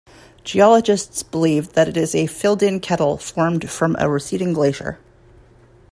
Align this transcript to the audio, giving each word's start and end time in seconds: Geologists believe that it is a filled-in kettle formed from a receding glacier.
Geologists 0.43 1.21
believe 1.21 1.73
that 1.73 1.87
it 1.87 1.95
is 1.95 2.15
a 2.15 2.25
filled-in 2.25 2.79
kettle 2.79 3.17
formed 3.19 3.69
from 3.69 3.95
a 3.99 4.09
receding 4.09 4.51
glacier. 4.51 4.97